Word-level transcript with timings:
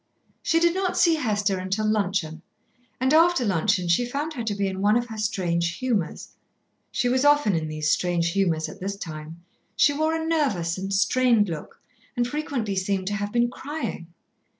She 0.41 0.59
did 0.59 0.73
not 0.73 0.97
see 0.97 1.13
Hester 1.13 1.59
until 1.59 1.85
luncheon, 1.85 2.41
and 2.99 3.13
after 3.13 3.45
luncheon 3.45 3.87
she 3.87 4.03
found 4.03 4.33
her 4.33 4.43
to 4.43 4.55
be 4.55 4.65
in 4.67 4.81
one 4.81 4.97
of 4.97 5.05
her 5.09 5.17
strange 5.19 5.75
humours. 5.75 6.29
She 6.91 7.07
was 7.07 7.23
often 7.23 7.53
in 7.53 7.67
these 7.67 7.91
strange 7.91 8.31
humours 8.31 8.67
at 8.67 8.79
this 8.79 8.95
time. 8.97 9.43
She 9.75 9.93
wore 9.93 10.15
a 10.15 10.25
nervous 10.27 10.75
and 10.75 10.91
strained 10.91 11.49
look, 11.49 11.79
and 12.17 12.27
frequently 12.27 12.75
seemed 12.75 13.05
to 13.09 13.13
have 13.17 13.31
been 13.31 13.51
crying. 13.51 14.07